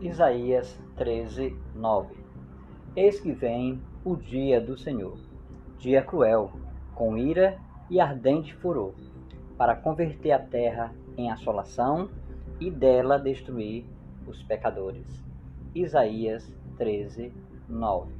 Isaías 0.00 0.78
13, 0.96 1.56
9 1.74 2.14
Eis 2.94 3.18
que 3.20 3.32
vem 3.32 3.80
o 4.04 4.16
dia 4.16 4.60
do 4.60 4.76
Senhor, 4.76 5.18
dia 5.78 6.02
cruel, 6.02 6.52
com 6.94 7.16
ira 7.16 7.58
e 7.90 8.00
ardente 8.00 8.54
furor, 8.54 8.94
para 9.56 9.74
converter 9.74 10.32
a 10.32 10.38
terra 10.38 10.94
em 11.16 11.30
assolação 11.30 12.08
e 12.60 12.70
dela 12.70 13.18
destruir 13.18 13.84
os 14.26 14.42
pecadores. 14.42 15.24
Isaías 15.74 16.50
13, 16.78 17.32
9 17.68 18.12